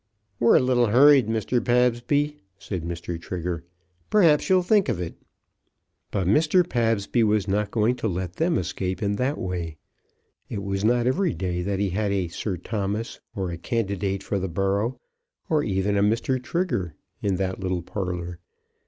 [0.39, 1.63] "We're a little hurried, Mr.
[1.63, 3.21] Pabsby," said Mr.
[3.21, 3.63] Trigger;
[4.09, 5.13] "perhaps you'll think of it."
[6.09, 6.67] But Mr.
[6.67, 9.77] Pabsby was not going to let them escape in that way.
[10.49, 14.39] It was not every day that he had a Sir Thomas, or a candidate for
[14.39, 14.99] the borough,
[15.49, 16.41] or even a Mr.
[16.41, 18.39] Trigger, in that little parlour.